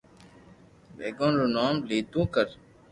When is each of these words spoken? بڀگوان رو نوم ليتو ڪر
بڀگوان 0.95 1.33
رو 1.39 1.47
نوم 1.55 1.75
ليتو 1.87 2.21
ڪر 2.33 2.47